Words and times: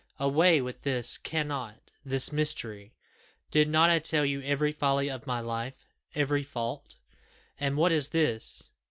Away 0.19 0.61
with 0.61 0.81
this 0.81 1.19
'cannot 1.19 1.77
this 2.03 2.31
mystery!' 2.31 2.95
Did 3.51 3.69
not 3.69 3.91
I 3.91 3.99
tell 3.99 4.25
you 4.25 4.41
every 4.41 4.71
folly 4.71 5.11
of 5.11 5.27
my 5.27 5.41
life 5.41 5.85
every 6.15 6.41
fault? 6.41 6.95
And 7.59 7.77
what 7.77 7.91
is 7.91 8.07
this? 8.07 8.71